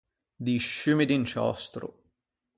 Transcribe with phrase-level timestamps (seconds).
[0.45, 1.87] Di sciummi d’inciòstro.